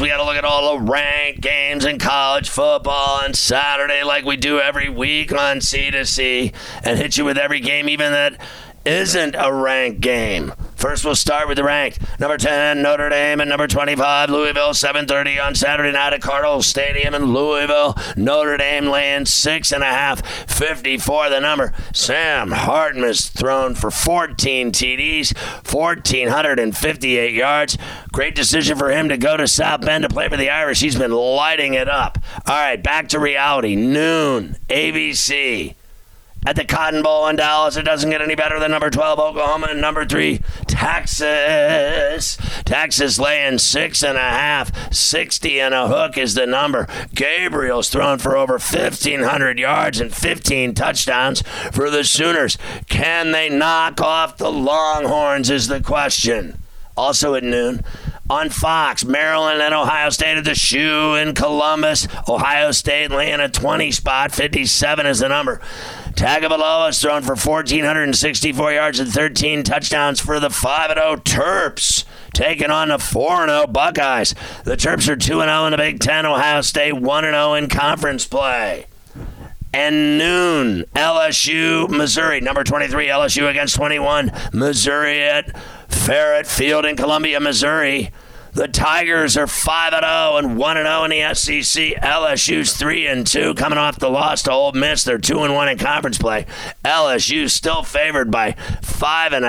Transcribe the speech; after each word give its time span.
We 0.00 0.06
got 0.06 0.18
to 0.18 0.24
look 0.24 0.36
at 0.36 0.44
all 0.44 0.78
the 0.78 0.84
ranked 0.84 1.40
games 1.40 1.84
in 1.84 1.98
college 1.98 2.48
football 2.48 3.24
on 3.24 3.34
Saturday, 3.34 4.04
like 4.04 4.24
we 4.24 4.36
do 4.36 4.60
every 4.60 4.88
week 4.88 5.32
on 5.32 5.58
C2C, 5.58 6.54
and 6.84 6.98
hit 6.98 7.16
you 7.16 7.24
with 7.24 7.36
every 7.36 7.58
game, 7.58 7.88
even 7.88 8.12
that 8.12 8.40
isn't 8.84 9.34
a 9.36 9.52
ranked 9.52 10.00
game. 10.00 10.52
First, 10.78 11.04
we'll 11.04 11.16
start 11.16 11.48
with 11.48 11.56
the 11.56 11.64
ranked. 11.64 11.98
Number 12.20 12.38
10, 12.38 12.80
Notre 12.82 13.08
Dame, 13.08 13.40
and 13.40 13.50
number 13.50 13.66
25, 13.66 14.30
Louisville, 14.30 14.70
7.30 14.70 15.44
on 15.44 15.56
Saturday 15.56 15.90
night 15.90 16.12
at 16.12 16.22
Cardinal 16.22 16.62
Stadium 16.62 17.14
in 17.14 17.34
Louisville. 17.34 17.96
Notre 18.16 18.56
Dame 18.56 18.86
laying 18.86 19.26
six 19.26 19.72
and 19.72 19.82
a 19.82 19.86
half, 19.86 20.24
54 20.48 21.30
the 21.30 21.40
number. 21.40 21.74
Sam 21.92 22.52
Hartman 22.52 23.02
has 23.02 23.28
thrown 23.28 23.74
for 23.74 23.90
14 23.90 24.70
TDs, 24.70 25.36
1,458 25.68 27.34
yards. 27.34 27.76
Great 28.12 28.36
decision 28.36 28.78
for 28.78 28.92
him 28.92 29.08
to 29.08 29.18
go 29.18 29.36
to 29.36 29.48
South 29.48 29.80
Bend 29.80 30.04
to 30.04 30.08
play 30.08 30.28
for 30.28 30.36
the 30.36 30.48
Irish. 30.48 30.78
He's 30.78 30.96
been 30.96 31.10
lighting 31.10 31.74
it 31.74 31.88
up. 31.88 32.18
All 32.46 32.54
right, 32.54 32.80
back 32.80 33.08
to 33.08 33.18
reality. 33.18 33.74
Noon, 33.74 34.56
ABC 34.68 35.74
at 36.46 36.56
the 36.56 36.64
Cotton 36.64 37.02
Bowl 37.02 37.26
in 37.28 37.36
Dallas. 37.36 37.76
It 37.76 37.82
doesn't 37.82 38.10
get 38.10 38.22
any 38.22 38.34
better 38.34 38.58
than 38.58 38.70
number 38.70 38.90
12, 38.90 39.18
Oklahoma, 39.18 39.68
and 39.70 39.80
number 39.80 40.04
three, 40.04 40.40
Texas. 40.66 42.36
Texas 42.64 43.18
laying 43.18 43.58
six 43.58 44.02
and 44.02 44.16
a 44.16 44.20
half, 44.20 44.92
60 44.92 45.60
and 45.60 45.74
a 45.74 45.88
hook 45.88 46.16
is 46.16 46.34
the 46.34 46.46
number. 46.46 46.86
Gabriel's 47.14 47.88
thrown 47.88 48.18
for 48.18 48.36
over 48.36 48.54
1,500 48.54 49.58
yards 49.58 50.00
and 50.00 50.14
15 50.14 50.74
touchdowns 50.74 51.42
for 51.72 51.90
the 51.90 52.04
Sooners. 52.04 52.56
Can 52.88 53.32
they 53.32 53.48
knock 53.48 54.00
off 54.00 54.36
the 54.36 54.50
Longhorns? 54.50 55.50
Is 55.50 55.68
the 55.68 55.80
question. 55.80 56.62
Also 56.96 57.34
at 57.34 57.44
noon, 57.44 57.84
on 58.30 58.50
Fox. 58.50 59.04
Maryland 59.04 59.62
and 59.62 59.74
Ohio 59.74 60.10
State 60.10 60.38
at 60.38 60.44
the 60.44 60.54
shoe 60.54 61.14
in 61.14 61.34
Columbus. 61.34 62.06
Ohio 62.28 62.70
State 62.72 63.10
laying 63.10 63.40
a 63.40 63.48
20 63.48 63.90
spot. 63.90 64.32
57 64.32 65.06
is 65.06 65.20
the 65.20 65.28
number. 65.28 65.60
Tagovailoa 66.12 66.86
has 66.86 67.00
thrown 67.00 67.22
for 67.22 67.36
1,464 67.36 68.72
yards 68.72 69.00
and 69.00 69.10
13 69.10 69.62
touchdowns 69.62 70.20
for 70.20 70.40
the 70.40 70.50
5 70.50 70.92
0 70.94 71.16
Terps, 71.16 72.04
taking 72.34 72.70
on 72.70 72.88
the 72.88 72.98
4 72.98 73.46
0 73.46 73.66
Buckeyes. 73.68 74.34
The 74.64 74.76
Terps 74.76 75.08
are 75.08 75.16
2 75.16 75.40
0 75.40 75.64
in 75.66 75.70
the 75.70 75.76
Big 75.76 76.00
Ten. 76.00 76.26
Ohio 76.26 76.60
State 76.60 76.94
1 76.94 77.24
0 77.24 77.54
in 77.54 77.68
conference 77.68 78.26
play. 78.26 78.86
And 79.72 80.16
noon, 80.16 80.84
LSU, 80.96 81.90
Missouri, 81.90 82.40
number 82.40 82.64
23, 82.64 83.06
LSU 83.06 83.50
against 83.50 83.76
21, 83.76 84.32
Missouri 84.54 85.22
at 85.22 85.54
Faurot 85.88 86.46
Field 86.46 86.84
in 86.84 86.96
Columbia, 86.96 87.40
Missouri. 87.40 88.12
The 88.58 88.66
Tigers 88.66 89.36
are 89.36 89.46
5 89.46 89.92
0 89.92 90.36
and 90.36 90.56
1 90.56 90.76
0 90.76 91.04
in 91.04 91.10
the 91.10 91.34
SEC. 91.34 91.94
LSU's 92.02 92.76
3 92.76 93.06
and 93.06 93.26
2 93.26 93.54
coming 93.54 93.78
off 93.78 93.98
the 93.98 94.10
loss 94.10 94.42
to 94.44 94.50
Ole 94.50 94.72
Miss. 94.72 95.04
They're 95.04 95.18
2 95.18 95.44
and 95.44 95.54
1 95.54 95.68
in 95.68 95.78
conference 95.78 96.18
play. 96.18 96.46
LSU 96.84 97.48
still 97.48 97.82
favored 97.82 98.30
by 98.30 98.52
5.5, 98.82 99.42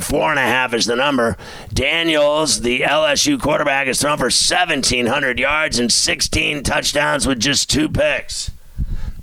64.5 0.00 0.74
is 0.74 0.86
the 0.86 0.96
number. 0.96 1.36
Daniels, 1.72 2.62
the 2.62 2.80
LSU 2.80 3.40
quarterback, 3.40 3.86
has 3.86 4.00
thrown 4.00 4.16
for 4.16 4.24
1,700 4.24 5.38
yards 5.38 5.78
and 5.78 5.92
16 5.92 6.62
touchdowns 6.62 7.26
with 7.26 7.38
just 7.38 7.68
two 7.68 7.88
picks. 7.88 8.50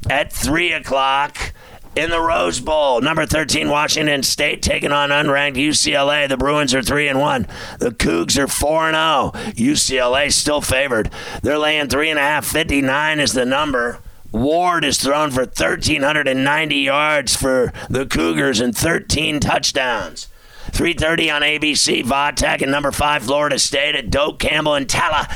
At 0.09 0.31
3 0.31 0.73
o'clock, 0.73 1.53
in 1.95 2.09
the 2.09 2.21
Rose 2.21 2.59
Bowl. 2.59 3.01
Number 3.01 3.25
13, 3.25 3.69
Washington 3.69 4.23
State 4.23 4.61
taking 4.61 4.91
on 4.91 5.09
unranked 5.09 5.55
UCLA. 5.55 6.27
The 6.27 6.37
Bruins 6.37 6.73
are 6.73 6.81
3 6.81 7.07
and 7.07 7.19
1. 7.19 7.47
The 7.79 7.91
Cougs 7.91 8.37
are 8.37 8.47
4 8.47 8.89
and 8.89 8.95
0. 8.95 9.71
UCLA 9.71 10.31
still 10.31 10.61
favored. 10.61 11.09
They're 11.41 11.57
laying 11.57 11.87
3.5. 11.87 12.45
59 12.45 13.19
is 13.19 13.33
the 13.33 13.45
number. 13.45 13.99
Ward 14.31 14.83
is 14.83 14.99
thrown 14.99 15.29
for 15.29 15.41
1,390 15.41 16.75
yards 16.75 17.35
for 17.35 17.71
the 17.89 18.05
Cougars 18.05 18.59
and 18.59 18.75
13 18.75 19.39
touchdowns. 19.39 20.27
3.30 20.71 21.35
on 21.35 21.41
ABC, 21.43 22.03
Vatech 22.03 22.63
and 22.63 22.71
number 22.71 22.91
5, 22.91 23.23
Florida 23.23 23.59
State 23.59 23.95
at 23.95 24.09
Doak 24.09 24.39
Campbell 24.39 24.73
and 24.73 24.89
Tala. 24.89 25.27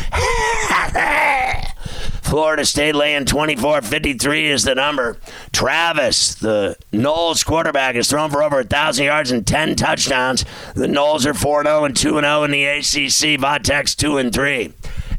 Florida 2.28 2.66
State 2.66 2.94
laying 2.94 3.24
24 3.24 3.84
53 3.84 4.48
is 4.48 4.64
the 4.64 4.76
number. 4.76 5.18
Travis, 5.54 6.36
the 6.36 6.76
Noles 6.92 7.46
quarterback, 7.46 7.96
has 7.96 8.10
thrown 8.10 8.30
for 8.30 8.44
over 8.44 8.58
1,000 8.58 9.06
yards 9.06 9.32
and 9.32 9.48
10 9.48 9.78
touchdowns. 9.78 10.44
The 10.76 10.88
Noles 10.88 11.26
are 11.26 11.34
4 11.34 11.64
0 11.64 11.86
and 11.86 11.96
2 11.96 12.20
0 12.20 12.44
in 12.44 12.52
the 12.52 12.66
ACC. 12.66 13.40
Vatex 13.40 13.96
2 13.96 14.18
and 14.18 14.34
3. 14.34 14.74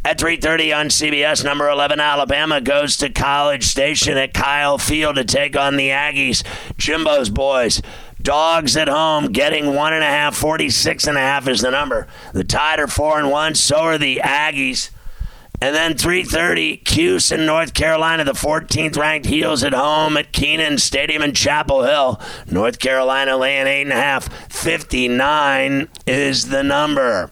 At 0.04 0.18
3:30 0.18 0.78
on 0.78 0.86
CBS, 0.90 1.42
number 1.42 1.70
11 1.70 1.98
Alabama 1.98 2.60
goes 2.60 2.98
to 2.98 3.08
College 3.08 3.64
Station 3.64 4.18
at 4.18 4.34
Kyle 4.34 4.76
Field 4.76 5.16
to 5.16 5.24
take 5.24 5.56
on 5.56 5.76
the 5.76 5.88
Aggies. 5.88 6.42
Jimbo's 6.76 7.30
boys. 7.30 7.80
Dogs 8.20 8.76
at 8.76 8.88
home 8.88 9.32
getting 9.32 9.74
one 9.74 9.94
and 9.94 10.04
a 10.04 10.08
half, 10.08 10.36
46 10.36 11.06
and 11.06 11.16
a 11.16 11.20
half 11.20 11.48
is 11.48 11.62
the 11.62 11.70
number. 11.70 12.06
The 12.34 12.44
Tide 12.44 12.80
are 12.80 12.86
four 12.86 13.18
and 13.18 13.30
one, 13.30 13.54
so 13.54 13.78
are 13.78 13.96
the 13.96 14.20
Aggies. 14.22 14.90
And 15.60 15.74
then 15.74 15.94
3:30, 15.94 16.84
Cuse 16.84 17.32
in 17.32 17.44
North 17.44 17.74
Carolina, 17.74 18.24
the 18.24 18.32
14th 18.32 18.96
ranked 18.96 19.26
Heels 19.26 19.64
at 19.64 19.72
home 19.72 20.16
at 20.16 20.32
Kenan 20.32 20.78
Stadium 20.78 21.22
in 21.22 21.32
Chapel 21.32 21.82
Hill. 21.82 22.20
North 22.48 22.78
Carolina 22.78 23.36
laying 23.36 23.66
eight 23.66 23.82
and 23.82 23.92
a 23.92 23.96
half. 23.96 24.28
59 24.52 25.88
is 26.06 26.48
the 26.48 26.62
number. 26.62 27.30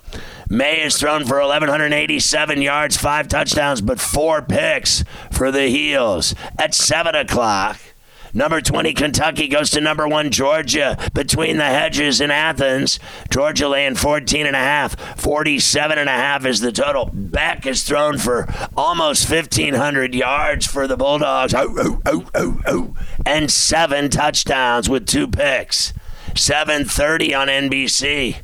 Maye 0.49 0.81
has 0.81 0.97
thrown 0.97 1.25
for 1.25 1.39
1,187 1.41 2.63
yards, 2.63 2.97
five 2.97 3.29
touchdowns, 3.29 3.81
but 3.81 4.01
four 4.01 4.43
picks 4.43 5.05
for 5.31 5.51
the 5.51 5.69
Heels. 5.69 6.35
At 6.59 6.75
7 6.75 7.15
o'clock, 7.15 7.79
Number 8.37 8.61
20, 8.61 8.93
Kentucky 8.93 9.49
goes 9.49 9.71
to 9.71 9.81
number 9.81 10.07
one, 10.07 10.31
Georgia, 10.31 10.99
between 11.15 11.57
the 11.57 11.65
hedges 11.65 12.21
in 12.21 12.31
Athens. 12.31 13.01
Georgia 13.31 13.67
laying 13.67 13.95
14 13.95 14.45
and 14.45 14.55
a 14.55 14.59
half. 14.59 15.19
47 15.19 15.97
and 15.97 16.07
a 16.07 16.13
half 16.13 16.45
is 16.45 16.61
the 16.61 16.71
total. 16.71 17.09
Beck 17.15 17.65
is 17.65 17.83
thrown 17.83 18.19
for 18.19 18.47
almost 18.77 19.31
1,500 19.31 20.15
yards 20.15 20.67
for 20.67 20.87
the 20.87 20.99
Bulldogs. 20.99 21.55
Oh, 21.57 22.03
oh, 22.05 22.61
oh. 22.67 22.95
And 23.25 23.51
seven 23.51 24.11
touchdowns 24.11 24.91
with 24.91 25.07
two 25.07 25.27
picks. 25.29 25.95
7.30 26.35 27.41
on 27.41 27.49
NBC. 27.49 28.43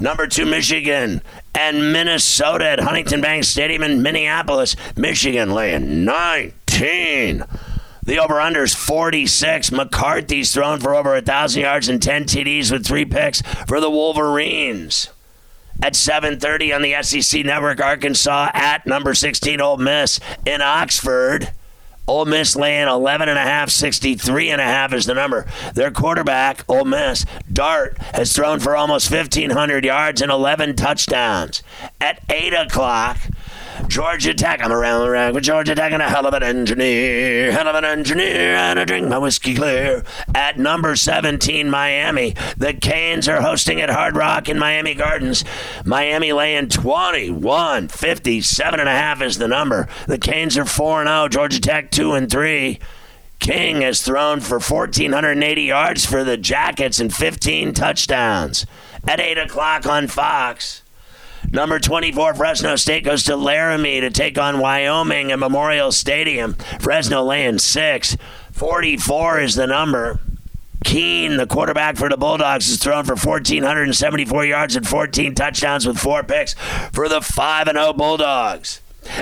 Number 0.00 0.26
two, 0.26 0.46
Michigan 0.46 1.22
and 1.54 1.92
Minnesota 1.92 2.70
at 2.70 2.80
Huntington 2.80 3.20
Bank 3.20 3.44
Stadium 3.44 3.84
in 3.84 4.02
Minneapolis. 4.02 4.74
Michigan 4.96 5.52
laying 5.52 6.04
19. 6.04 7.44
The 8.08 8.18
over 8.18 8.40
under 8.40 8.62
is 8.62 8.74
46. 8.74 9.70
McCarthy's 9.70 10.54
thrown 10.54 10.80
for 10.80 10.94
over 10.94 11.12
1,000 11.12 11.60
yards 11.60 11.90
and 11.90 12.02
10 12.02 12.24
TDs 12.24 12.72
with 12.72 12.86
three 12.86 13.04
picks 13.04 13.42
for 13.66 13.80
the 13.80 13.90
Wolverines. 13.90 15.10
At 15.82 15.92
7:30 15.92 16.74
on 16.74 16.80
the 16.80 17.02
SEC 17.02 17.44
Network, 17.44 17.82
Arkansas 17.82 18.50
at 18.54 18.86
number 18.86 19.12
16 19.12 19.60
Ole 19.60 19.76
Miss 19.76 20.20
in 20.46 20.62
Oxford. 20.62 21.52
Ole 22.06 22.24
Miss 22.24 22.56
laying 22.56 22.88
11 22.88 23.28
and 23.28 23.38
a 23.38 23.42
half, 23.42 23.68
63 23.68 24.48
and 24.48 24.62
a 24.62 24.64
half 24.64 24.94
is 24.94 25.04
the 25.04 25.12
number. 25.12 25.46
Their 25.74 25.90
quarterback, 25.90 26.64
Ole 26.66 26.86
Miss, 26.86 27.26
Dart, 27.52 27.98
has 28.14 28.32
thrown 28.32 28.58
for 28.58 28.74
almost 28.74 29.10
1,500 29.10 29.84
yards 29.84 30.22
and 30.22 30.32
11 30.32 30.76
touchdowns. 30.76 31.62
At 32.00 32.22
8 32.30 32.54
o'clock, 32.54 33.18
Georgia 33.86 34.34
Tech. 34.34 34.62
I'm 34.62 34.72
around 34.72 35.02
the 35.02 35.10
rack 35.10 35.34
with 35.34 35.44
Georgia 35.44 35.74
Tech 35.74 35.92
and 35.92 36.02
a 36.02 36.08
hell 36.08 36.26
of 36.26 36.34
an 36.34 36.42
engineer, 36.42 37.52
hell 37.52 37.68
of 37.68 37.74
an 37.74 37.84
engineer, 37.84 38.54
and 38.54 38.78
I 38.78 38.84
drink 38.84 39.08
my 39.08 39.18
whiskey 39.18 39.54
clear. 39.54 40.04
At 40.34 40.58
number 40.58 40.96
17, 40.96 41.70
Miami, 41.70 42.34
the 42.56 42.74
Canes 42.74 43.28
are 43.28 43.40
hosting 43.40 43.80
at 43.80 43.90
Hard 43.90 44.16
Rock 44.16 44.48
in 44.48 44.58
Miami 44.58 44.94
Gardens. 44.94 45.44
Miami 45.84 46.32
laying 46.32 46.68
21, 46.68 47.88
57 47.88 48.80
and 48.80 48.88
a 48.88 48.92
half 48.92 49.22
is 49.22 49.38
the 49.38 49.48
number. 49.48 49.88
The 50.06 50.18
Canes 50.18 50.58
are 50.58 50.64
4 50.64 51.04
0, 51.04 51.28
Georgia 51.28 51.60
Tech 51.60 51.90
2 51.90 52.14
and 52.14 52.30
3. 52.30 52.78
King 53.38 53.82
has 53.82 54.02
thrown 54.02 54.40
for 54.40 54.58
1,480 54.58 55.62
yards 55.62 56.04
for 56.04 56.24
the 56.24 56.36
Jackets 56.36 56.98
and 56.98 57.14
15 57.14 57.72
touchdowns. 57.72 58.66
At 59.06 59.20
8 59.20 59.38
o'clock 59.38 59.86
on 59.86 60.08
Fox, 60.08 60.82
Number 61.50 61.78
24, 61.78 62.34
Fresno 62.34 62.76
State 62.76 63.04
goes 63.04 63.24
to 63.24 63.36
Laramie 63.36 64.00
to 64.00 64.10
take 64.10 64.36
on 64.38 64.58
Wyoming 64.58 65.32
at 65.32 65.38
Memorial 65.38 65.90
Stadium. 65.92 66.54
Fresno 66.78 67.24
laying 67.24 67.58
six. 67.58 68.16
44 68.52 69.40
is 69.40 69.54
the 69.54 69.66
number. 69.66 70.20
Keene, 70.84 71.36
the 71.36 71.46
quarterback 71.46 71.96
for 71.96 72.08
the 72.08 72.16
Bulldogs, 72.16 72.68
is 72.68 72.78
thrown 72.78 73.04
for 73.04 73.16
1,474 73.16 74.44
yards 74.44 74.76
and 74.76 74.86
14 74.86 75.34
touchdowns 75.34 75.86
with 75.86 75.98
four 75.98 76.22
picks 76.22 76.54
for 76.92 77.08
the 77.08 77.20
5 77.20 77.68
0 77.68 77.92
Bulldogs. 77.94 78.80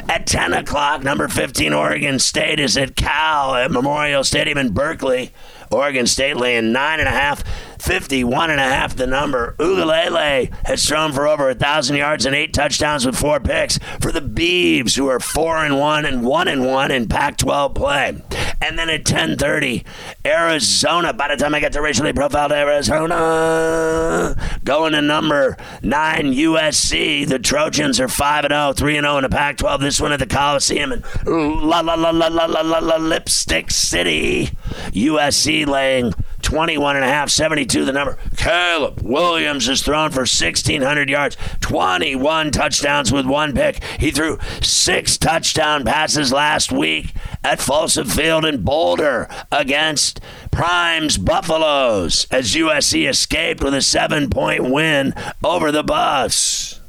At 0.08 0.26
10 0.26 0.52
o'clock, 0.52 1.02
number 1.02 1.28
15, 1.28 1.72
Oregon 1.72 2.18
State 2.18 2.58
is 2.58 2.76
at 2.76 2.96
Cal 2.96 3.54
at 3.54 3.70
Memorial 3.70 4.24
Stadium 4.24 4.58
in 4.58 4.72
Berkeley. 4.72 5.32
Oregon 5.70 6.06
State 6.06 6.36
laying 6.36 6.72
nine 6.72 6.98
and 6.98 7.08
a 7.08 7.12
half, 7.12 7.44
51 7.78 8.50
and 8.50 8.60
a 8.60 8.64
half 8.64 8.96
the 8.96 9.06
number. 9.06 9.54
Uiagalelei 9.58 10.52
has 10.66 10.86
thrown 10.86 11.12
for 11.12 11.26
over 11.26 11.50
a 11.50 11.54
thousand 11.54 11.96
yards 11.96 12.26
and 12.26 12.34
eight 12.34 12.52
touchdowns 12.52 13.06
with 13.06 13.16
four 13.16 13.40
picks 13.40 13.78
for 14.00 14.12
the 14.12 14.20
Beavs, 14.20 14.96
who 14.96 15.08
are 15.08 15.20
four 15.20 15.58
and 15.58 15.78
one 15.78 16.04
and 16.04 16.24
one 16.24 16.48
and 16.48 16.64
one 16.64 16.90
in 16.90 17.08
Pac-12 17.08 17.74
play. 17.74 18.22
And 18.60 18.78
then 18.78 18.88
at 18.88 19.04
10:30, 19.04 19.84
Arizona. 20.24 21.12
By 21.12 21.28
the 21.28 21.36
time 21.36 21.54
I 21.54 21.60
get 21.60 21.72
to 21.72 21.82
racially 21.82 22.12
profiled 22.12 22.52
Arizona, 22.52 24.34
going 24.64 24.92
to 24.92 25.02
number 25.02 25.56
nine 25.82 26.32
USC. 26.32 27.28
The 27.28 27.38
Trojans 27.38 28.00
are 28.00 28.08
five 28.08 28.44
and 28.44 28.52
0, 28.52 28.72
3 28.72 28.96
and 28.96 29.04
0 29.04 29.18
in 29.18 29.22
the 29.22 29.28
Pac-12. 29.28 29.80
This 29.80 30.00
one 30.00 30.12
at 30.12 30.18
the 30.18 30.26
Coliseum 30.26 30.92
in 30.92 31.02
La 31.26 31.80
La 31.80 31.94
La 31.94 32.10
La 32.10 32.28
La 32.28 32.46
La 32.46 32.62
La, 32.62 32.78
La 32.78 32.96
Lipstick 32.96 33.70
City. 33.70 34.50
USC 34.92 35.66
laying 35.66 36.12
21 36.46 36.94
and 36.94 37.04
a 37.04 37.08
half, 37.08 37.28
72 37.28 37.84
the 37.84 37.92
number. 37.92 38.16
Caleb 38.36 39.02
Williams 39.02 39.68
is 39.68 39.82
thrown 39.82 40.12
for 40.12 40.20
1,600 40.20 41.10
yards, 41.10 41.36
21 41.60 42.52
touchdowns 42.52 43.12
with 43.12 43.26
one 43.26 43.52
pick. 43.52 43.82
He 43.98 44.12
threw 44.12 44.38
six 44.62 45.18
touchdown 45.18 45.84
passes 45.84 46.32
last 46.32 46.70
week 46.70 47.12
at 47.42 47.60
Folsom 47.60 48.06
Field 48.06 48.44
in 48.44 48.62
Boulder 48.62 49.28
against 49.50 50.20
Prime's 50.52 51.18
Buffaloes 51.18 52.28
as 52.30 52.54
USC 52.54 53.08
escaped 53.08 53.60
with 53.60 53.74
a 53.74 53.82
seven 53.82 54.30
point 54.30 54.70
win 54.70 55.14
over 55.42 55.72
the 55.72 55.82
Buffs. 55.82 56.80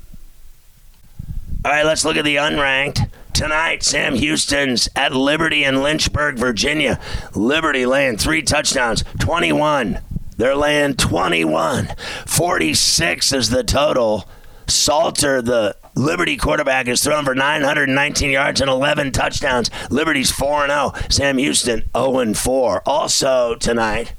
All 1.65 1.71
right, 1.71 1.83
let's 1.85 2.05
look 2.05 2.15
at 2.15 2.25
the 2.25 2.35
unranked. 2.35 3.09
Tonight, 3.37 3.83
Sam 3.83 4.15
Houston's 4.15 4.89
at 4.95 5.13
Liberty 5.13 5.63
in 5.63 5.83
Lynchburg, 5.83 6.39
Virginia. 6.39 6.99
Liberty 7.35 7.85
laying 7.85 8.17
three 8.17 8.41
touchdowns, 8.41 9.03
21. 9.19 9.99
They're 10.37 10.55
laying 10.55 10.95
21. 10.95 11.89
46 12.25 13.31
is 13.31 13.51
the 13.51 13.63
total. 13.63 14.27
Salter, 14.65 15.43
the 15.43 15.77
Liberty 15.93 16.35
quarterback, 16.35 16.87
is 16.87 17.03
thrown 17.03 17.25
for 17.25 17.35
919 17.35 18.31
yards 18.31 18.59
and 18.59 18.71
11 18.71 19.11
touchdowns. 19.11 19.69
Liberty's 19.91 20.31
4 20.31 20.65
0. 20.65 20.93
Sam 21.09 21.37
Houston 21.37 21.83
0 21.95 22.33
4. 22.33 22.81
Also 22.87 23.53
tonight 23.53 24.13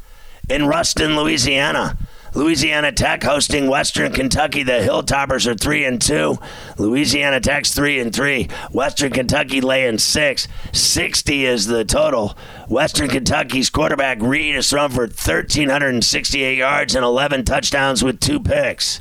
in 0.49 0.69
Ruston, 0.69 1.17
Louisiana. 1.17 1.99
Louisiana 2.35 2.93
Tech 2.93 3.23
hosting 3.23 3.69
Western 3.69 4.13
Kentucky. 4.13 4.63
The 4.63 4.73
Hilltoppers 4.73 5.47
are 5.47 5.55
three 5.55 5.85
and 5.85 6.01
two. 6.01 6.39
Louisiana 6.77 7.41
Tech's 7.41 7.73
three 7.75 7.99
and 7.99 8.15
three. 8.15 8.49
Western 8.71 9.13
Kentucky 9.13 9.61
laying 9.61 9.99
six. 9.99 10.49
Sixty 10.73 11.47
is 11.47 11.67
the 11.67 11.85
total. 11.85 12.37
Western 12.69 13.09
Kentucky's 13.09 13.71
quarterback 13.71 14.21
Reed 14.21 14.55
has 14.55 14.71
thrown 14.71 14.91
for 14.91 15.03
1,368 15.03 16.59
yards 16.59 16.95
and 16.95 17.05
11 17.05 17.45
touchdowns 17.45 18.03
with 18.05 18.21
two 18.21 18.41
picks. 18.41 19.01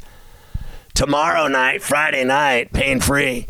Tomorrow 0.93 1.47
night, 1.47 1.83
Friday 1.83 2.23
night, 2.23 2.73
pain 2.73 2.99
free. 2.99 3.47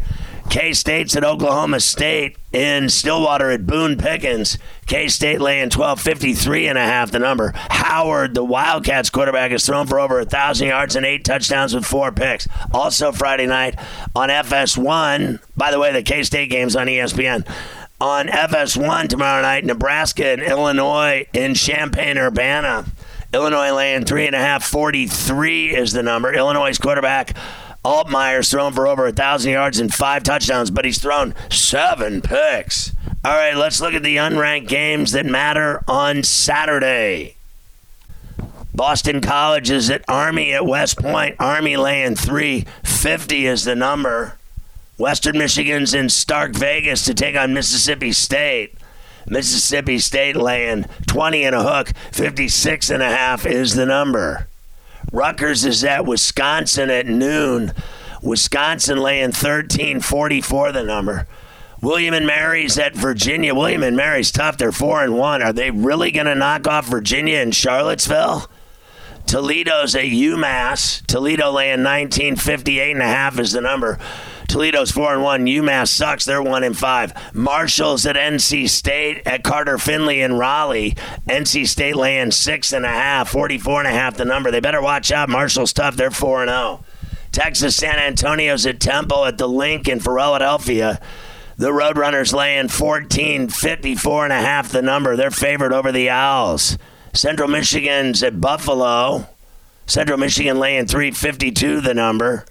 K 0.50 0.74
State's 0.74 1.16
at 1.16 1.24
Oklahoma 1.24 1.80
State 1.80 2.38
in 2.58 2.90
Stillwater 2.90 3.52
at 3.52 3.68
Boone 3.68 3.98
Pickens. 3.98 4.58
K 4.88 5.08
State 5.10 5.40
laying 5.40 5.66
1253 5.70 6.68
and 6.68 6.78
a 6.78 6.82
half 6.82 7.12
the 7.12 7.20
number. 7.20 7.54
Howard, 7.70 8.34
the 8.34 8.44
Wildcats 8.44 9.12
quarterback, 9.12 9.52
has 9.52 9.64
thrown 9.64 9.86
for 9.86 10.00
over 10.00 10.20
a 10.20 10.26
thousand 10.26 10.70
yards 10.70 10.96
and 10.96 11.06
eight 11.06 11.24
touchdowns 11.24 11.76
with 11.76 11.86
four 11.86 12.12
picks. 12.12 12.48
Also 12.74 13.12
Friday 13.12 13.46
night 13.46 13.76
on 14.16 14.30
FS1. 14.30 15.40
By 15.56 15.70
the 15.70 15.78
way, 15.80 15.94
the 15.94 16.02
K 16.02 16.24
State 16.24 16.50
game's 16.50 16.76
on 16.76 16.88
ESPN. 16.88 17.48
On 18.02 18.28
FS1 18.28 19.08
tomorrow 19.08 19.44
night, 19.44 19.64
Nebraska 19.64 20.26
and 20.26 20.42
Illinois 20.42 21.28
in 21.34 21.54
Champaign 21.54 22.18
Urbana. 22.18 22.86
Illinois 23.34 23.72
laying 23.72 24.04
three 24.04 24.26
and 24.26 24.36
a 24.36 24.40
half, 24.40 24.64
43 24.64 25.76
is 25.76 25.94
the 25.94 26.02
number. 26.02 26.34
Illinois' 26.34 26.78
quarterback 26.80 27.36
Altmyer's 27.88 28.52
thrown 28.52 28.74
for 28.74 28.86
over 28.86 29.08
a 29.08 29.14
thousand 29.14 29.54
yards 29.54 29.80
and 29.80 29.94
five 29.94 30.22
touchdowns, 30.24 30.70
but 30.70 30.84
he's 30.84 31.00
thrown 31.00 31.34
seven 31.50 32.22
picks. 32.22 32.94
All 33.24 33.32
right, 33.32 33.56
let's 33.56 33.80
look 33.80 33.94
at 33.94 34.04
the 34.04 34.18
unranked 34.18 34.68
games 34.68 35.14
that 35.14 35.26
matter 35.26 35.86
on 35.88 36.24
Saturday. 36.24 37.38
Boston 38.76 39.22
College 39.22 39.72
is 39.72 39.90
at 39.90 40.04
Army 40.10 40.54
at 40.54 40.66
West 40.66 40.98
Point. 40.98 41.38
Army 41.40 41.78
laying 41.78 42.16
350 42.16 43.46
is 43.48 43.64
the 43.64 43.74
number. 43.74 44.38
Western 44.98 45.38
Michigan's 45.38 45.94
in 45.94 46.10
Stark 46.10 46.56
Vegas 46.56 47.06
to 47.06 47.14
take 47.14 47.38
on 47.38 47.54
Mississippi 47.54 48.12
State. 48.12 48.76
Mississippi 49.28 49.98
State 50.00 50.36
laying 50.36 50.84
20 51.08 51.46
and 51.46 51.56
a 51.56 51.64
hook, 51.64 51.94
56 52.12 52.90
and 52.90 53.02
a 53.02 53.10
half 53.10 53.46
is 53.46 53.76
the 53.76 53.86
number. 53.86 54.50
Rutgers 55.12 55.66
is 55.66 55.84
at 55.84 56.06
Wisconsin 56.06 56.90
at 56.90 57.06
noon. 57.06 57.74
Wisconsin 58.22 58.98
laying 58.98 59.32
13 59.32 60.02
44 60.02 60.72
the 60.72 60.84
number. 60.84 61.28
William 61.82 62.14
and 62.14 62.26
Mary's 62.26 62.78
at 62.80 62.96
Virginia. 62.96 63.54
William 63.54 63.84
and 63.84 63.96
Mary's 63.96 64.32
tough. 64.32 64.58
They're 64.58 64.72
4 64.72 65.04
and 65.04 65.16
1. 65.16 65.44
Are 65.44 65.54
they 65.54 65.70
really 65.70 66.12
going 66.12 66.26
to 66.26 66.36
knock 66.36 66.68
off 66.68 66.88
Virginia 66.88 67.38
and 67.38 67.54
Charlottesville? 67.54 68.50
Toledo's 69.28 69.94
at 69.96 70.06
UMass. 70.06 71.06
Toledo 71.06 71.52
laying 71.52 71.84
1958 71.84 72.92
and 72.92 73.02
a 73.02 73.06
half 73.06 73.38
is 73.40 73.52
the 73.52 73.62
number. 73.62 74.00
Toledo's 74.48 74.92
four 74.92 75.14
and 75.14 75.24
one. 75.24 75.46
UMass 75.46 75.90
sucks. 75.90 76.26
They're 76.26 76.42
one 76.42 76.64
and 76.64 76.78
five. 76.78 77.14
Marshall's 77.34 78.06
at 78.06 78.16
NC 78.16 78.70
State 78.70 79.22
at 79.26 79.44
Carter 79.44 79.78
Finley 79.78 80.22
in 80.22 80.34
Raleigh. 80.34 80.96
NC 81.28 81.68
State 81.68 81.96
laying 81.96 82.32
six 82.32 82.72
and 82.74 82.86
a 82.86 82.90
half, 82.90 83.30
44 83.30 83.80
and 83.82 83.88
a 83.88 83.92
half 83.92 84.18
the 84.18 84.26
number. 84.26 84.52
They 84.52 84.60
better 84.60 84.82
watch 84.82 85.12
out. 85.12 85.30
Marshall's 85.30 85.74
tough. 85.74 85.96
They're 85.96 86.12
four 86.12 86.42
and 86.42 86.50
zero. 86.50 86.60
Oh. 86.82 86.86
Texas 87.32 87.76
San 87.76 88.00
Antonio's 88.00 88.66
at 88.66 88.80
Temple 88.80 89.26
at 89.26 89.38
the 89.38 89.48
Linc 89.48 89.88
in 89.88 90.00
Philadelphia. 90.00 91.00
The 91.58 91.70
Roadrunners 91.70 92.34
laying 92.34 92.68
14, 92.68 93.50
54 93.50 94.24
and 94.24 94.34
a 94.34 94.42
half 94.42 94.72
the 94.72 94.82
number. 94.82 95.16
They're 95.16 95.30
favored 95.32 95.74
over 95.74 95.92
the 95.92 96.10
Owls. 96.10 96.78
Central 97.14 97.48
Michigan's 97.48 98.24
at 98.24 98.40
Buffalo. 98.40 99.28
Central 99.88 100.18
Michigan 100.18 100.60
laying 100.60 100.86
352 100.86 101.82
the 101.82 101.94
number. 101.94 102.46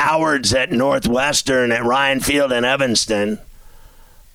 Howard's 0.00 0.54
at 0.54 0.72
Northwestern 0.72 1.70
at 1.72 1.84
Ryan 1.84 2.20
Field 2.20 2.52
in 2.52 2.64
Evanston. 2.64 3.38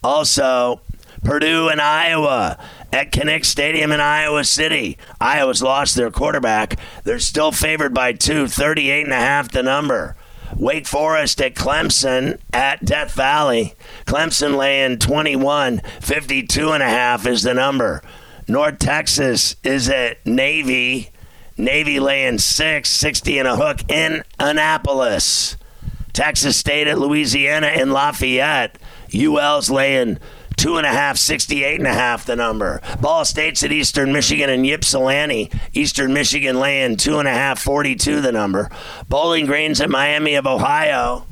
Also, 0.04 0.80
Purdue 1.24 1.70
and 1.70 1.82
Iowa 1.82 2.60
at 2.94 3.12
Kinnick 3.12 3.46
Stadium 3.46 3.92
in 3.92 4.00
Iowa 4.00 4.44
City. 4.44 5.00
Iowa's 5.20 5.64
lost 5.64 5.96
their 5.96 6.12
quarterback. 6.12 6.78
They're 7.04 7.18
still 7.18 7.52
favored 7.52 7.96
by 7.96 8.14
two, 8.14 8.48
38 8.48 9.06
and 9.06 9.12
a 9.12 9.16
half 9.16 9.52
the 9.52 9.64
number. 9.64 10.16
Wake 10.56 10.86
Forest 10.86 11.42
at 11.42 11.56
Clemson 11.56 12.40
at 12.54 12.86
Death 12.86 13.14
Valley. 13.14 13.74
Clemson 14.06 14.56
laying 14.56 15.00
21, 15.00 15.82
52 16.00 16.72
and 16.74 16.84
a 16.84 16.90
half 16.90 17.26
is 17.26 17.42
the 17.42 17.56
number. 17.56 18.04
North 18.48 18.78
Texas 18.78 19.56
is 19.64 19.90
at 19.90 20.24
Navy 20.28 21.10
Navy 21.58 22.00
laying 22.00 22.38
six, 22.38 22.90
60 22.90 23.40
and 23.40 23.48
a 23.48 23.56
hook 23.56 23.90
in 23.90 24.24
Annapolis. 24.40 25.58
Texas 26.14 26.58
State 26.58 26.88
at 26.88 26.98
Louisiana 26.98 27.68
in 27.68 27.92
Lafayette. 27.92 28.78
UL's 29.14 29.70
laying 29.70 30.20
Two 30.58 30.78
and 30.78 30.86
a 30.86 30.90
half, 30.90 31.18
68 31.18 31.80
and 31.80 31.88
a 31.88 31.94
half 31.94 32.26
the 32.26 32.36
number. 32.36 32.82
Ball 33.02 33.26
State's 33.26 33.64
at 33.64 33.72
Eastern 33.72 34.14
Michigan 34.14 34.50
and 34.50 34.66
Ypsilanti. 34.66 35.52
Eastern 35.74 36.14
Michigan 36.14 36.60
laying 36.60 36.96
two 36.96 37.20
and 37.20 37.28
a 37.28 37.34
half, 37.34 37.60
42 37.60 38.22
the 38.22 38.32
number. 38.32 38.70
Bowling 39.10 39.46
Green's 39.46 39.82
at 39.82 39.90
Miami 39.90 40.36
of 40.36 40.48
Ohio. 40.48 41.28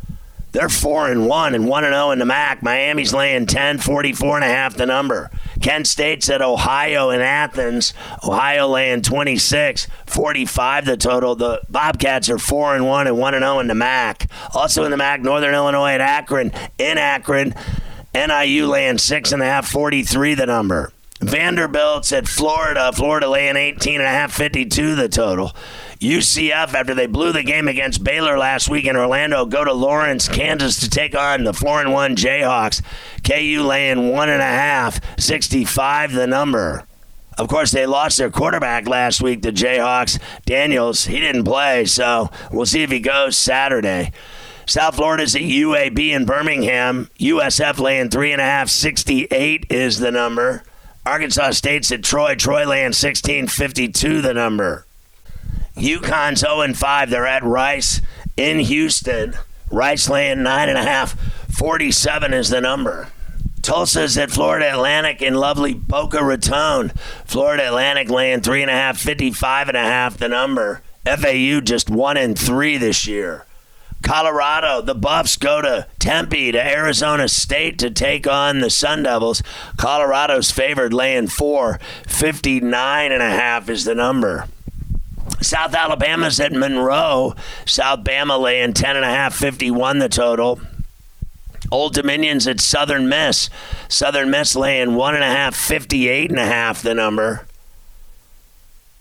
They're 0.52 0.70
four 0.70 1.10
and 1.10 1.28
one 1.28 1.56
and 1.56 1.68
one 1.68 1.84
and 1.84 1.94
zero 1.94 2.12
in 2.12 2.20
the 2.20 2.26
MAC. 2.26 2.62
Miami's 2.62 3.14
laying 3.14 3.48
10, 3.48 3.80
44 3.80 4.36
and 4.36 4.46
a 4.46 4.48
half 4.48 4.76
the 4.76 4.86
number. 4.86 5.32
Kent 5.64 5.88
State's 5.88 6.30
at 6.30 6.42
Ohio 6.42 7.10
in 7.10 7.22
Athens. 7.22 7.94
Ohio 8.22 8.68
laying 8.68 9.02
26, 9.02 9.88
45 10.06 10.86
the 10.86 10.98
total. 10.98 11.36
The 11.36 11.62
Bobcats 11.70 12.30
are 12.30 12.38
four 12.38 12.76
and 12.76 12.86
one 12.86 13.08
and 13.08 13.18
one 13.18 13.34
and 13.34 13.44
zero 13.44 13.60
in 13.60 13.68
the 13.68 13.74
MAC. 13.74 14.30
Also 14.54 14.84
in 14.84 14.92
the 14.92 14.98
MAC, 14.98 15.22
Northern 15.22 15.56
Illinois 15.56 15.94
at 15.94 16.02
Akron. 16.02 16.52
In 16.78 16.98
Akron, 16.98 17.56
NIU 18.14 18.68
laying 18.68 18.98
six 18.98 19.32
and 19.32 19.42
a 19.42 19.46
half, 19.46 19.66
43 19.70 20.36
the 20.36 20.46
number. 20.46 20.92
Vanderbilt's 21.22 22.12
at 22.12 22.28
Florida. 22.28 22.92
Florida 22.92 23.30
laying 23.30 23.56
18 23.56 23.96
and 23.96 24.04
a 24.04 24.10
half, 24.10 24.34
52 24.34 24.96
the 24.96 25.08
total. 25.08 25.56
UCF, 26.04 26.74
after 26.74 26.94
they 26.94 27.08
blew 27.08 27.32
the 27.32 27.44
game 27.44 27.70
against 27.70 28.04
Baylor 28.04 28.38
last 28.38 28.70
week 28.70 28.84
in 28.84 28.98
Orlando, 28.98 29.46
go 29.46 29.64
to 29.64 29.72
Lawrence, 29.72 30.28
Kansas 30.28 30.82
to 30.82 30.90
take 30.90 31.16
on 31.16 31.46
the 31.46 31.54
4 31.54 31.80
and 31.80 31.94
1 31.94 32.18
Jayhawks. 32.18 32.82
KU 33.24 33.64
laying 33.64 34.10
one 34.10 34.28
and 34.28 34.42
a 34.42 34.46
half, 34.46 35.00
65 35.18 36.12
the 36.12 36.28
number. 36.28 36.84
Of 37.38 37.48
course, 37.48 37.72
they 37.72 37.86
lost 37.86 38.18
their 38.18 38.30
quarterback 38.30 38.86
last 38.86 39.22
week, 39.22 39.44
the 39.44 39.52
Jayhawks. 39.52 40.20
Daniels, 40.46 41.06
he 41.06 41.22
didn't 41.22 41.46
play, 41.46 41.86
so 41.86 42.30
we'll 42.52 42.66
see 42.66 42.84
if 42.84 42.92
he 42.92 43.00
goes 43.00 43.38
Saturday. 43.38 44.12
South 44.66 44.96
Florida's 44.96 45.36
at 45.36 45.42
UAB 45.42 46.12
in 46.12 46.26
Birmingham. 46.26 47.10
USF 47.18 47.80
laying 47.80 48.10
three 48.10 48.34
and 48.34 48.42
a 48.42 48.46
half, 48.46 48.68
68 48.68 49.68
is 49.70 50.00
the 50.00 50.12
number. 50.12 50.64
Arkansas 51.06 51.52
State's 51.52 51.94
at 51.94 52.04
Troy. 52.04 52.36
Troy 52.36 52.68
laying 52.68 52.92
16, 52.92 53.48
52 53.48 54.22
the 54.22 54.34
number. 54.34 54.86
UConn's 55.76 56.40
0 56.42 56.62
and 56.62 56.78
5. 56.78 57.10
They're 57.10 57.26
at 57.28 57.44
Rice 57.44 58.02
in 58.38 58.60
Houston. 58.60 59.36
Rice 59.72 60.10
laying 60.10 60.40
9.5. 60.40 61.18
47 61.52 62.34
is 62.34 62.50
the 62.50 62.62
number. 62.62 63.10
Tulsa's 63.62 64.18
at 64.18 64.30
Florida 64.30 64.72
Atlantic 64.72 65.22
in 65.22 65.36
lovely 65.36 65.74
Boca 65.74 66.24
Raton. 66.24 66.90
Florida 67.26 67.68
Atlantic 67.68 68.10
laying 68.10 68.42
3.5. 68.42 68.98
55 68.98 69.70
and 69.70 69.78
a 69.78 69.82
half 69.82 70.18
the 70.18 70.28
number. 70.28 70.82
FAU 71.06 71.62
just 71.62 71.90
1 71.90 72.18
and 72.18 72.38
3 72.38 72.78
this 72.78 73.08
year. 73.08 73.46
Colorado, 74.04 74.82
the 74.82 74.94
Buffs 74.94 75.38
go 75.38 75.62
to 75.62 75.88
Tempe 75.98 76.52
to 76.52 76.62
Arizona 76.62 77.30
State 77.30 77.80
to 77.80 77.90
take 77.90 78.28
on 78.28 78.60
the 78.60 78.70
Sun 78.70 79.04
Devils. 79.04 79.42
Colorado's 79.78 80.52
favored 80.52 80.94
laying 80.94 81.28
4. 81.28 81.80
59 82.06 83.12
and 83.12 83.24
a 83.24 83.30
half 83.30 83.70
is 83.70 83.86
the 83.86 83.96
number. 83.96 84.48
South 85.44 85.74
Alabama's 85.74 86.40
at 86.40 86.52
Monroe. 86.52 87.36
South 87.66 88.04
Bama 88.04 88.40
laying 88.40 88.74
10.5, 88.74 89.34
51 89.34 90.00
the 90.00 90.10
total. 90.10 90.62
Old 91.72 91.94
Dominion's 91.94 92.48
at 92.48 92.60
Southern 92.60 93.10
Miss. 93.10 93.50
Southern 93.88 94.30
Miss 94.30 94.56
laying 94.56 94.90
1.5, 94.90 95.54
58 95.54 96.30
and 96.30 96.40
a 96.40 96.46
half 96.46 96.82
the 96.82 96.94
number. 96.94 97.46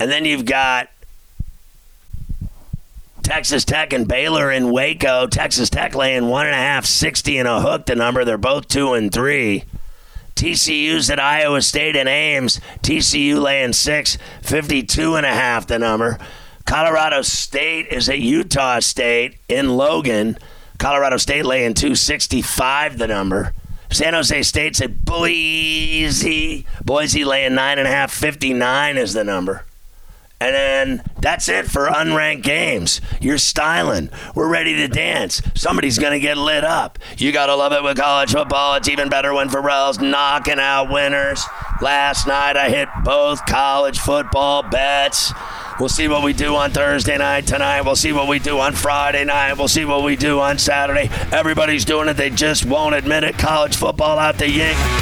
And 0.01 0.11
then 0.11 0.25
you've 0.25 0.47
got 0.47 0.89
Texas 3.23 3.65
Tech 3.65 3.93
and 3.93 4.09
Baylor 4.09 4.51
in 4.51 4.71
Waco. 4.71 5.27
Texas 5.27 5.71
Tech 5.71 5.95
laying 5.95 6.25
1.5, 6.25 6.87
60 6.87 7.39
and 7.39 7.49
a 7.49 7.61
hook 7.61 7.87
the 7.87 7.95
number. 7.95 8.25
They're 8.25 8.39
both 8.39 8.69
2 8.69 8.95
and 8.95 9.13
3. 9.13 9.65
TCU's 10.43 11.09
at 11.09 11.21
Iowa 11.21 11.63
State 11.63 11.95
and 11.95 12.09
Ames. 12.09 12.61
TCU 12.83 13.41
laying 13.41 13.73
6, 13.73 14.19
52 14.43 15.15
and 15.15 15.25
a 15.25 15.29
half 15.29 15.69
the 15.69 15.79
number. 15.79 16.19
Colorado 16.67 17.23
State 17.23 17.87
is 17.93 18.09
at 18.09 18.19
Utah 18.19 18.81
State 18.81 19.39
in 19.49 19.77
Logan. 19.77 20.37
Colorado 20.79 21.17
State 21.19 21.45
laying 21.45 21.75
265 21.75 22.99
the 22.99 23.07
number. 23.07 23.55
San 23.93 24.15
Jose 24.15 24.43
State's 24.43 24.81
at 24.81 25.05
Boise. 25.05 26.67
Boise 26.85 27.25
laying 27.25 27.53
9.5, 27.53 28.11
59 28.11 28.99
is 28.99 29.13
the 29.13 29.23
number. 29.23 29.65
And 30.43 30.57
then 30.57 31.03
that's 31.21 31.49
it 31.49 31.67
for 31.67 31.87
unranked 31.87 32.43
games. 32.43 33.01
You're 33.21 33.39
styling. 33.39 34.11
We're 34.35 34.49
ready 34.49 34.75
to 34.79 34.89
dance. 34.89 35.41
Somebody's 35.55 36.01
going 36.01 36.15
to 36.15 36.19
get 36.19 36.37
lit 36.37 36.65
up. 36.65 36.99
You 37.17 37.31
got 37.31 37.47
to 37.47 37.55
love 37.55 37.73
it 37.73 37.85
with 37.85 37.97
college 37.97 38.33
football. 38.33 38.75
It's 38.75 38.89
even 38.89 39.09
better 39.09 39.33
when 39.33 39.49
Ferrall's 39.49 40.01
knocking 40.01 40.59
out 40.59 40.91
winners. 40.91 41.45
Last 41.81 42.27
night 42.27 42.57
I 42.57 42.71
hit 42.71 42.89
both 43.05 43.47
college 43.47 44.01
football 44.01 44.65
bets. 44.65 45.33
We'll 45.79 45.89
see 45.89 46.09
what 46.09 46.25
we 46.25 46.33
do 46.33 46.57
on 46.57 46.73
Thursday 46.73 47.17
night 47.17 47.47
tonight. 47.47 47.83
We'll 47.83 47.95
see 47.95 48.13
what 48.13 48.27
we 48.27 48.41
do 48.41 48.59
on 48.59 48.73
Friday 48.73 49.25
night. 49.25 49.55
We'll 49.55 49.69
see 49.69 49.85
what 49.85 50.03
we 50.03 50.17
do 50.17 50.41
on 50.41 50.59
Saturday. 50.59 51.09
Everybody's 51.31 51.85
doing 51.85 52.09
it. 52.09 52.15
They 52.15 52.31
just 52.31 52.67
won't 52.67 52.97
admit 52.97 53.23
it. 53.23 53.39
College 53.39 53.77
football 53.77 54.19
out 54.19 54.39
the 54.39 54.51
yank. 54.51 55.02